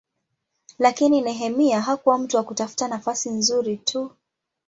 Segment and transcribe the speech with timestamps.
[0.79, 4.11] Lakini Nehemia hakuwa mtu wa kutafuta nafasi nzuri tu.